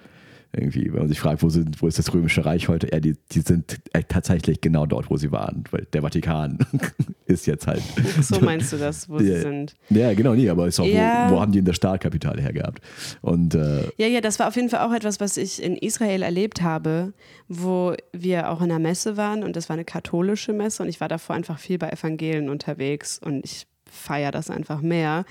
[0.54, 2.90] Irgendwie, wenn man sich fragt, wo, sind, wo ist das römische Reich heute?
[2.92, 6.60] Ja, die, die sind äh, tatsächlich genau dort, wo sie waren, weil der Vatikan
[7.26, 7.82] ist jetzt halt.
[8.22, 9.40] So meinst du das, wo sie Ja.
[9.40, 9.76] sind.
[9.90, 11.30] Ja, genau, nie, aber ist auch, Ja.
[11.30, 12.82] wo, wo haben die in der Startkapitale hergehabt?
[13.22, 16.22] Und äh, Ja, ja, das war auf jeden Fall auch etwas, was ich in Israel
[16.22, 17.14] erlebt habe,
[17.48, 21.00] wo wir auch in einer Messe waren und das war eine katholische Messe und ich
[21.00, 25.26] war davor einfach viel bei Evangelien unterwegs und ich feiere das einfach mehr.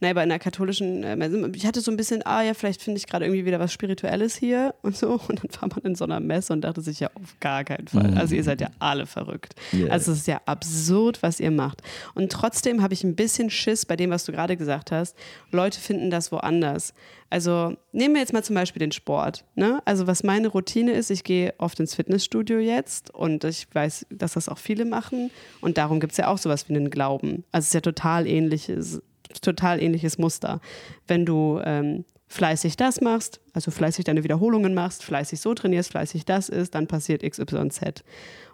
[0.00, 3.06] Naja, bei einer katholischen äh, ich hatte so ein bisschen, ah ja, vielleicht finde ich
[3.06, 6.20] gerade irgendwie wieder was Spirituelles hier und so und dann war man in so einer
[6.20, 8.14] Messe und dachte sich ja auf gar keinen Fall.
[8.16, 9.54] Also ihr seid ja alle verrückt.
[9.72, 9.88] Ja.
[9.88, 11.82] Also es ist ja absurd, was ihr macht.
[12.14, 15.16] Und trotzdem habe ich ein bisschen Schiss bei dem, was du gerade gesagt hast.
[15.50, 16.94] Leute finden das woanders.
[17.28, 19.44] Also nehmen wir jetzt mal zum Beispiel den Sport.
[19.56, 19.80] Ne?
[19.84, 24.34] Also was meine Routine ist, ich gehe oft ins Fitnessstudio jetzt und ich weiß, dass
[24.34, 25.30] das auch viele machen.
[25.60, 27.44] Und darum gibt es ja auch sowas wie einen Glauben.
[27.50, 29.02] Also es ist ja total ähnliches,
[29.42, 30.60] total ähnliches Muster.
[31.06, 36.24] Wenn du ähm, fleißig das machst, also fleißig deine Wiederholungen machst, fleißig so trainierst, fleißig
[36.24, 38.02] das ist, dann passiert XYZ.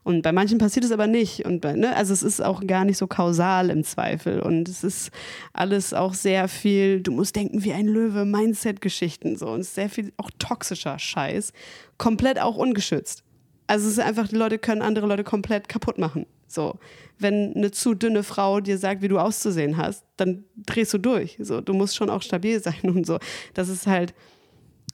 [0.04, 1.44] Und bei manchen passiert es aber nicht.
[1.44, 4.40] Und bei, ne, also es ist auch gar nicht so kausal im Zweifel.
[4.40, 5.10] Und es ist
[5.52, 9.48] alles auch sehr viel, du musst denken wie ein Löwe, Mindset-Geschichten so.
[9.48, 11.52] Und es ist sehr viel auch toxischer Scheiß.
[11.98, 13.22] Komplett auch ungeschützt.
[13.68, 16.26] Also es ist einfach, die Leute können andere Leute komplett kaputt machen.
[16.52, 16.78] So.
[17.18, 21.36] Wenn eine zu dünne Frau dir sagt, wie du auszusehen hast, dann drehst du durch.
[21.40, 21.60] So.
[21.60, 23.18] Du musst schon auch stabil sein und so.
[23.54, 24.14] Das ist halt,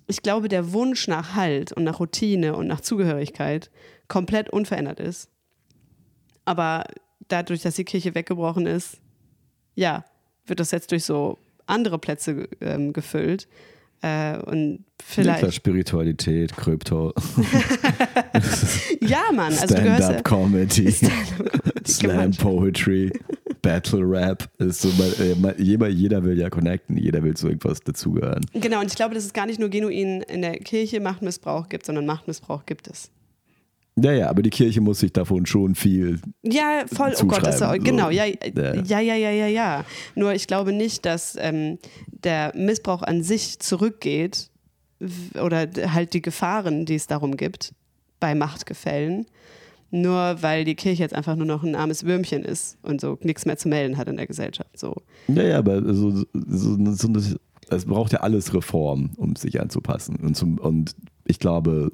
[0.07, 3.71] ich glaube, der Wunsch nach Halt und nach Routine und nach Zugehörigkeit
[4.09, 5.31] komplett unverändert ist.
[6.45, 6.85] Aber
[7.29, 8.99] dadurch, dass die Kirche weggebrochen ist,
[9.75, 10.05] ja,
[10.47, 13.49] wird das jetzt durch so andere Plätze ähm, gefüllt.
[14.01, 15.55] Äh, und klar, vielleicht.
[15.55, 17.13] Spiritualität, Krypto,
[19.01, 20.05] Ja, Mann, also du gehörst.
[20.05, 20.91] Stand-up Comedy,
[21.87, 22.31] Slam Mann.
[22.33, 23.13] Poetry,
[23.63, 24.49] Battle Rap.
[24.59, 28.45] Ist so, äh, jeder, jeder will ja connecten, jeder will zu irgendwas dazugehören.
[28.55, 31.85] Genau, und ich glaube, dass es gar nicht nur genuin in der Kirche Machtmissbrauch gibt,
[31.87, 33.11] sondern Machtmissbrauch gibt es.
[34.03, 36.21] Ja, ja, aber die Kirche muss sich davon schon viel.
[36.43, 37.75] Ja, voll, oh Gott, das ist, so.
[37.79, 38.75] genau, ja, Ja.
[38.75, 39.85] ja, ja, ja, ja, ja.
[40.15, 41.79] Nur ich glaube nicht, dass ähm,
[42.25, 44.51] der Missbrauch an sich zurückgeht
[45.35, 47.73] oder halt die Gefahren, die es darum gibt
[48.21, 49.27] bei Machtgefällen,
[49.91, 53.47] nur weil die Kirche jetzt einfach nur noch ein armes Würmchen ist und so nichts
[53.47, 54.79] mehr zu melden hat in der Gesellschaft.
[54.79, 54.95] So.
[55.29, 57.37] Ja, ja, aber so, so, so, so
[57.71, 60.17] es braucht ja alles Reform, um sich anzupassen.
[60.17, 61.93] Und, zum, und ich glaube,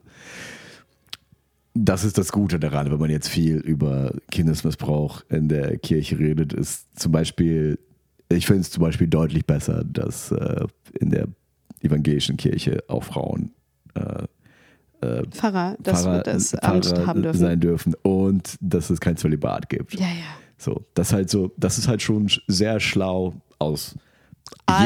[1.74, 6.52] das ist das Gute daran, wenn man jetzt viel über Kindesmissbrauch in der Kirche redet,
[6.52, 7.78] ist zum Beispiel,
[8.28, 10.66] ich finde es zum Beispiel deutlich besser, dass äh,
[11.00, 11.26] in der
[11.82, 13.50] evangelischen Kirche auch Frauen
[13.94, 14.24] äh,
[15.06, 17.38] äh, Pfarrer, das, Pfarrer, das Amt Pfarrer haben dürfen.
[17.38, 19.94] sein dürfen und dass es kein Zölibat gibt.
[19.94, 20.36] Ja, ja.
[20.56, 23.96] So, das halt so, das ist halt schon sch- sehr schlau aus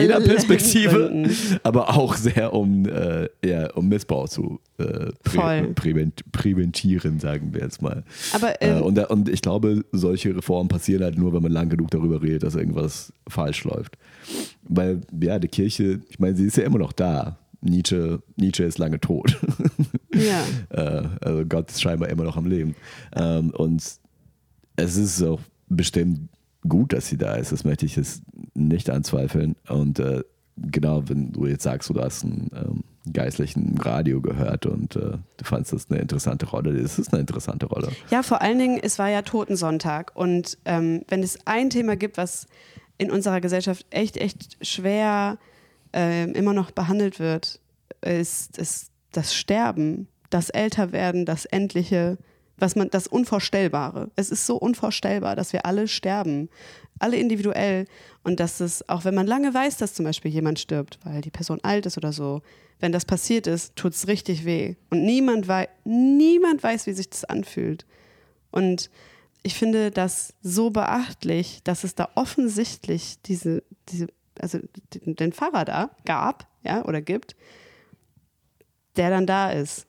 [0.00, 1.30] Jeder Perspektive, Gründen.
[1.62, 7.62] aber auch sehr um, äh, ja, um Missbrauch zu äh, prä prävent präventieren, sagen wir
[7.62, 8.02] jetzt mal.
[8.32, 11.52] Aber Äh, ähm, und, da- und ich glaube, solche Reformen passieren halt nur, wenn man
[11.52, 13.96] lang genug darüber redet, dass irgendwas falsch läuft.
[14.64, 17.38] Weil, ja, die Kirche, ich meine, sie ist ja immer noch da.
[17.60, 19.36] Nietzsche, Nietzsche ist lange tot.
[20.14, 20.44] ja.
[20.70, 22.74] Äh, also Gott ist scheinbar immer noch am Leben.
[23.16, 23.82] Ähm, und
[24.76, 26.28] es ist auch bestimmt
[26.68, 27.52] gut, dass sie da ist.
[27.52, 28.22] Das möchte ich jetzt
[28.54, 29.56] nicht anzweifeln.
[29.68, 30.22] Und äh,
[30.56, 35.44] genau, wenn du jetzt sagst, du hast einen ähm, geistlichen Radio gehört und äh, du
[35.44, 37.90] fandest das eine interessante Rolle, das ist eine interessante Rolle.
[38.10, 40.12] Ja, vor allen Dingen, es war ja Totensonntag.
[40.14, 42.46] Und ähm, wenn es ein Thema gibt, was
[42.98, 45.38] in unserer Gesellschaft echt, echt schwer
[45.92, 47.60] ähm, immer noch behandelt wird,
[48.02, 52.18] ist, ist das Sterben, das Älterwerden, das Endliche,
[52.58, 54.10] was man, das Unvorstellbare.
[54.16, 56.48] Es ist so unvorstellbar, dass wir alle sterben,
[56.98, 57.86] alle individuell.
[58.24, 61.30] Und dass es, auch wenn man lange weiß, dass zum Beispiel jemand stirbt, weil die
[61.30, 62.42] Person alt ist oder so,
[62.80, 64.76] wenn das passiert ist, tut es richtig weh.
[64.90, 67.86] Und niemand, wei niemand weiß, wie sich das anfühlt.
[68.50, 68.90] Und
[69.42, 74.08] ich finde das so beachtlich, dass es da offensichtlich diese, diese
[74.40, 74.58] also
[74.94, 77.34] den, den Pfarrer da gab, ja, oder gibt,
[78.96, 79.87] der dann da ist.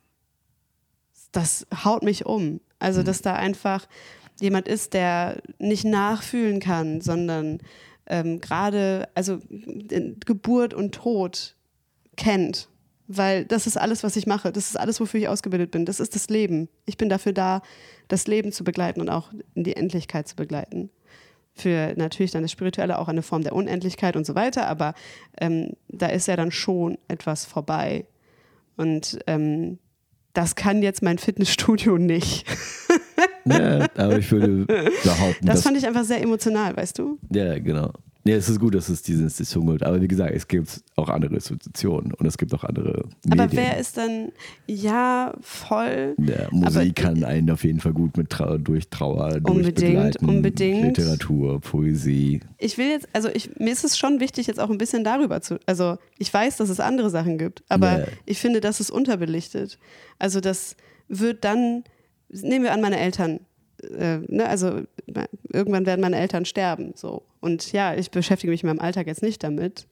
[1.31, 2.59] Das haut mich um.
[2.79, 3.87] Also, dass da einfach
[4.39, 7.59] jemand ist, der nicht nachfühlen kann, sondern
[8.07, 9.39] ähm, gerade, also
[10.25, 11.55] Geburt und Tod
[12.15, 12.69] kennt.
[13.07, 14.51] Weil das ist alles, was ich mache.
[14.51, 15.85] Das ist alles, wofür ich ausgebildet bin.
[15.85, 16.69] Das ist das Leben.
[16.85, 17.61] Ich bin dafür da,
[18.07, 20.89] das Leben zu begleiten und auch in die Endlichkeit zu begleiten.
[21.55, 24.93] Für natürlich dann das Spirituelle auch eine Form der Unendlichkeit und so weiter, aber
[25.41, 28.05] ähm, da ist ja dann schon etwas vorbei.
[28.77, 29.79] Und ähm,
[30.33, 32.45] das kann jetzt mein Fitnessstudio nicht.
[33.45, 34.65] Ja, aber ich würde
[35.03, 37.17] behaupten, Das fand ich einfach sehr emotional, weißt du?
[37.31, 37.91] ja, genau.
[38.25, 41.07] Ja, es ist gut, dass es diese Institution gibt, aber wie gesagt, es gibt auch
[41.07, 43.39] andere Institutionen und es gibt auch andere Medien.
[43.39, 44.33] Aber wer ist dann,
[44.67, 46.15] ja, voll.
[46.19, 50.97] Ja, Musik Aber- kann einen auf jeden Fall gut mit Trau durch Trauer Unbedingt, unbedingt.
[50.97, 52.41] Literatur, Poesie.
[52.57, 55.39] Ich will jetzt, also ich, mir ist es schon wichtig, jetzt auch ein bisschen darüber
[55.41, 58.05] zu, also ich weiß, dass es andere Sachen gibt, aber Ja.
[58.25, 59.79] ich finde, das ist unterbelichtet.
[60.19, 60.75] Also das
[61.07, 61.85] wird dann,
[62.29, 63.39] nehmen wir an, meine Eltern,
[63.83, 64.81] äh, ne, also
[65.51, 67.23] irgendwann werden meine Eltern sterben, so.
[67.39, 69.87] Und ja, ich beschäftige mich in meinem Alltag jetzt nicht damit,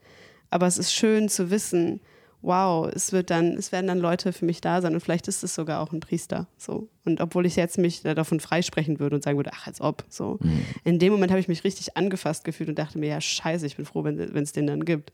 [0.50, 2.02] aber es ist schön zu wissen,
[2.42, 5.44] wow, es wird dann, es werden dann Leute für mich da sein und vielleicht ist
[5.44, 6.88] es sogar auch ein Priester, so.
[7.04, 10.38] Und obwohl ich jetzt mich davon freisprechen würde und sagen würde, ach, als ob, so.
[10.84, 13.76] In dem Moment habe ich mich richtig angefasst gefühlt und dachte mir, ja, scheiße, ich
[13.76, 15.12] bin froh, wenn es den dann gibt.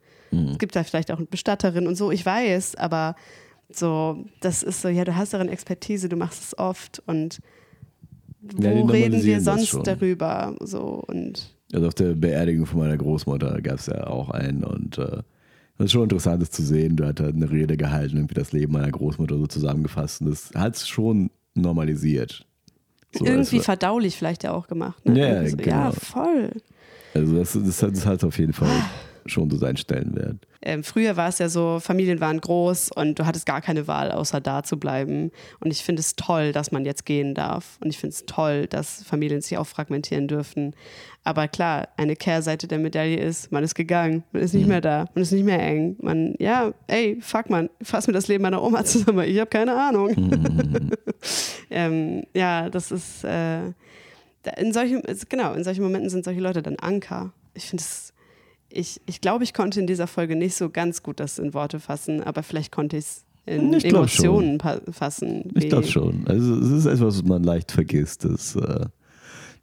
[0.51, 3.15] Es gibt da vielleicht auch eine Bestatterin und so, ich weiß, aber
[3.69, 7.39] so, das ist so, ja, du hast darin Expertise, du machst es oft und
[8.56, 10.56] wo Ja, reden wir sonst darüber?
[10.62, 14.97] So und Also auf der Beerdigung von meiner Großmutter gab es ja auch einen und
[14.97, 15.21] äh,
[15.77, 16.95] das ist schon interessant, das zu sehen.
[16.95, 20.51] Du hast halt eine Rede gehalten, irgendwie das Leben meiner Großmutter so zusammengefasst und das
[20.56, 22.45] hat es schon normalisiert.
[23.15, 25.03] So, irgendwie es war- verdaulich vielleicht ja auch gemacht.
[25.06, 25.19] Ne?
[25.19, 25.91] Ja, Irgendwie so, ja, genau.
[25.93, 26.51] voll.
[27.15, 28.69] Also das, das, hat, das hat auf jeden Fall
[29.25, 30.38] schon so seinen Stellenwert.
[30.62, 34.12] ähm, früher war es ja so, Familien waren groß und du hattest gar keine Wahl,
[34.12, 35.31] außer da zu bleiben.
[35.59, 37.77] Und ich finde es toll, dass man jetzt gehen darf.
[37.81, 40.75] Und ich finde es toll, dass Familien sich auch fragmentieren dürfen.
[41.25, 45.05] Aber klar, eine Kehrseite der Medaille ist, man ist gegangen, man ist nicht mehr da,
[45.13, 45.95] man ist nicht mehr eng.
[46.01, 49.73] Man, ja, ey, fuck man, fass mir das Leben meiner Oma zusammen, ich habe keine
[49.73, 50.09] Ahnung.
[51.69, 53.67] ähm, ja, das ist, äh,
[54.57, 57.31] in solchen, es- genau, in solchen Momenten sind solche Leute dann Anker.
[57.53, 58.12] Ich finde es,
[58.73, 61.79] ich, ich glaube, ich konnte in dieser Folge nicht so ganz gut das in Worte
[61.79, 63.86] fassen, aber vielleicht konnte ich es in Ich.
[63.86, 64.59] Emotionen
[64.91, 65.51] fassen.
[65.55, 66.25] Ich glaube schon.
[66.27, 68.86] Also es ist etwas, was man leicht vergisst, dass äh,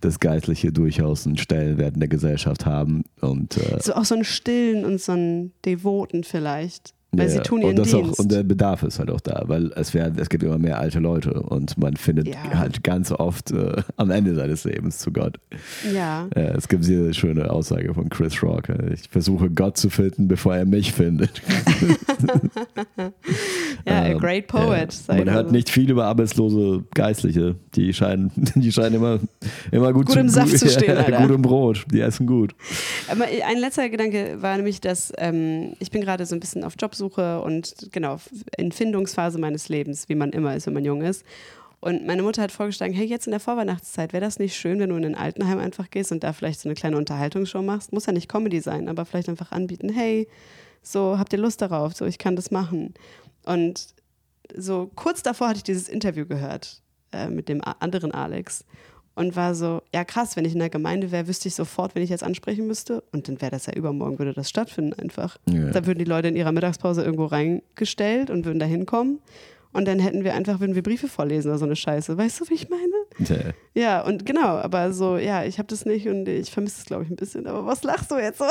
[0.00, 4.24] das Geistliche durchaus einen Stellenwert in der Gesellschaft haben und äh, So auch so einen
[4.24, 6.94] stillen und so einen devoten vielleicht.
[7.12, 8.14] Weil Ja, sie tun und ihren das Dienst.
[8.14, 10.78] Auch, und der Bedarf ist halt auch da, weil es, werden, es gibt immer mehr
[10.78, 12.36] alte Leute und man findet Ja.
[12.54, 15.38] halt ganz oft äh, am Ende seines Lebens zu Gott.
[15.92, 16.28] ja.
[16.36, 18.68] Ja, es gibt diese schöne Aussage von Chris Rock.
[18.68, 21.42] äh, Ich versuche Gott zu finden, bevor er mich findet.
[23.86, 24.94] Ja, a Ähm, great poet.
[25.08, 25.14] ja.
[25.14, 27.56] Man hört nicht viel über arbeitslose Geistliche.
[27.74, 29.18] Die scheinen, die scheinen immer,
[29.72, 31.84] immer gut, Gut zu, im Saft zu stehen, gut im Brot.
[31.92, 32.54] Die essen gut.
[33.10, 36.74] Aber ein letzter Gedanke war nämlich, dass ähm, ich bin gerade so ein bisschen auf
[37.00, 38.18] Jobsuche und genau
[38.56, 41.24] in Findungsphase meines Lebens, wie man immer ist, wenn man jung ist.
[41.80, 44.90] Und meine Mutter hat vorgeschlagen, hey, jetzt in der Vorweihnachtszeit, wäre das nicht schön, wenn
[44.90, 47.92] du in ein Altenheim einfach gehst und da vielleicht so eine kleine Unterhaltungsshow machst?
[47.92, 50.28] Muss ja nicht Comedy sein, aber vielleicht einfach anbieten, hey,
[50.82, 51.94] so, habt ihr Lust darauf?
[51.94, 52.92] So, ich kann das machen.
[53.46, 53.94] Und
[54.54, 56.82] so kurz davor hatte ich dieses Interview gehört
[57.12, 58.64] äh, mit dem anderen Alex
[59.20, 62.02] und war so, ja krass, wenn ich in der Gemeinde wäre, wüsste ich sofort, wenn
[62.02, 65.36] ich jetzt ansprechen müsste und dann wäre das ja übermorgen, würde das stattfinden einfach.
[65.46, 65.70] Ja.
[65.70, 69.18] Da würden die Leute in ihrer Mittagspause irgendwo reingestellt und würden da hinkommen
[69.72, 72.16] und dann hätten wir einfach, würden wir Briefe vorlesen oder so eine Scheiße.
[72.16, 72.80] Weißt du, wie ich meine?
[73.18, 73.52] Ja.
[73.74, 77.04] Ja, und genau, aber so, ja, ich habe das nicht und ich vermisse es, glaube
[77.04, 77.46] ich, ein bisschen.
[77.46, 78.46] Aber was lachst du jetzt so?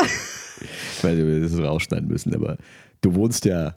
[1.01, 2.57] Weil wir das rausschneiden müssen, aber
[3.01, 3.75] du wohnst ja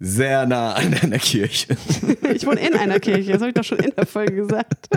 [0.00, 1.76] sehr nah an einer Kirche.
[2.34, 4.88] Ich wohne in einer Kirche, das habe ich doch schon in der Folge gesagt.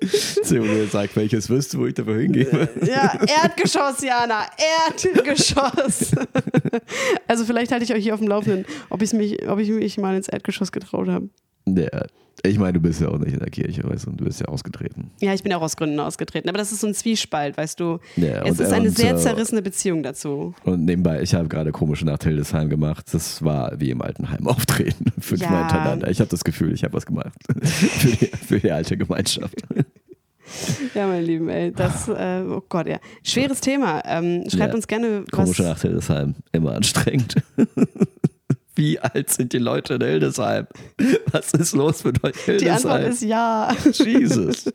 [0.42, 2.68] Simon sagt, welches wirst du, wo ich dafür hingehe.
[2.82, 4.46] Ja, Erdgeschoss, Jana,
[4.86, 6.12] Erdgeschoss.
[7.26, 10.14] Also vielleicht halte ich euch hier auf dem Laufenden, ob, mich, ob ich mich mal
[10.14, 11.28] ins Erdgeschoss getraut habe.
[11.66, 12.06] Ja.
[12.44, 14.40] Ich meine, du bist ja auch nicht in der Kirche, weißt du, und du bist
[14.40, 15.10] ja ausgetreten.
[15.20, 17.98] Ja, ich bin auch aus Gründen ausgetreten, aber das ist so ein Zwiespalt, weißt du.
[18.16, 20.54] Ja, es und- ist eine und, sehr äh, zerrissene Beziehung dazu.
[20.64, 23.06] Und nebenbei, ich habe gerade komische Nacht Hildesheim gemacht.
[23.12, 25.06] Das war wie im Altenheim auftreten.
[25.18, 25.58] Fünfmal Ja.
[25.68, 26.10] hintereinander.
[26.10, 27.32] Ich habe das Gefühl, ich habe was gemacht.
[27.64, 29.56] für, die, für die alte Gemeinschaft.
[30.94, 33.00] Ja, meine Lieben, ey, das, äh, oh Gott, ja.
[33.24, 34.00] Schweres Thema.
[34.06, 34.74] Ähm, schreibt Ja.
[34.76, 35.30] uns gerne was.
[35.32, 36.36] Komische Nacht Hildesheim.
[36.52, 37.34] Immer anstrengend.
[38.76, 40.66] Wie alt sind die Leute in Hildesheim?
[41.32, 42.58] Was ist los mit euch Hildesheim?
[42.58, 43.74] Die Antwort ist ja.
[43.92, 44.66] Jesus.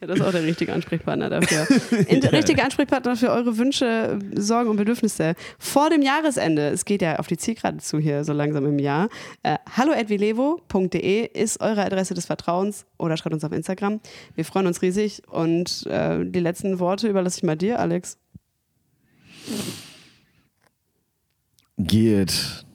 [0.00, 1.66] Ja, das ist auch der richtige Ansprechpartner dafür.
[2.08, 6.68] In, der richtige Ansprechpartner für eure Wünsche, Sorgen und Bedürfnisse vor dem Jahresende.
[6.68, 9.08] Es geht ja auf die Zielgerade zu hier so langsam im Jahr.
[9.42, 14.00] Äh, hallo@vilevo.de ist eure Adresse des Vertrauens oder schreibt uns auf Instagram.
[14.36, 18.18] Wir freuen uns riesig und äh, die letzten Worte überlasse ich mal dir, Alex.
[21.78, 22.65] Geht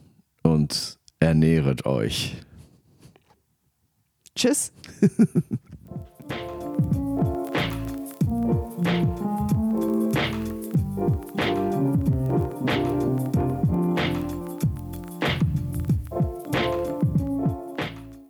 [0.43, 2.37] und ernähret euch.
[4.35, 4.71] Tschüss.